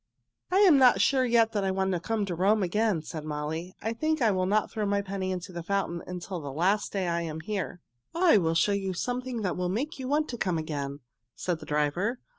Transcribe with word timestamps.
"I 0.49 0.57
am 0.61 0.79
not 0.79 0.99
sure 0.99 1.25
yet 1.25 1.51
that 1.51 1.63
I 1.63 1.69
want 1.69 1.91
to 1.91 1.99
come 1.99 2.25
to 2.25 2.33
Rome 2.33 2.63
again," 2.63 3.03
said 3.03 3.23
Molly. 3.23 3.75
"I 3.83 3.93
think 3.93 4.19
I 4.19 4.31
will 4.31 4.47
not 4.47 4.71
throw 4.71 4.87
my 4.87 5.03
penny 5.03 5.31
into 5.31 5.51
the 5.53 5.61
fountain 5.61 6.01
until 6.07 6.41
the 6.41 6.51
last 6.51 6.91
day 6.91 7.07
I 7.07 7.21
am 7.21 7.41
here." 7.41 7.81
"I 8.15 8.39
will 8.39 8.55
show 8.55 8.71
you 8.71 8.93
something 8.93 9.43
that 9.43 9.55
will 9.55 9.69
make 9.69 9.99
you 9.99 10.07
want 10.07 10.27
to 10.29 10.39
come 10.39 10.57
again," 10.57 11.01
said 11.35 11.59
the 11.59 11.67
driver. 11.67 12.19